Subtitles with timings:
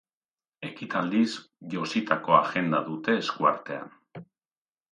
[0.69, 1.35] Ekitaldiz
[1.75, 3.97] jositako agenda dute eskuartean.